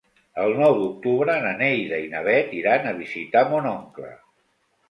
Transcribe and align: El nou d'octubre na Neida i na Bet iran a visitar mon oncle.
El 0.43 0.53
nou 0.59 0.71
d'octubre 0.77 1.35
na 1.43 1.51
Neida 1.59 2.01
i 2.05 2.07
na 2.15 2.23
Bet 2.31 2.57
iran 2.63 2.89
a 2.93 2.97
visitar 3.05 3.47
mon 3.53 3.69
oncle. 3.77 4.11